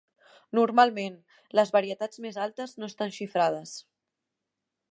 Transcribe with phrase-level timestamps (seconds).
[0.59, 1.17] Normalment,
[1.59, 3.75] les varietats més altes no estan xifrades.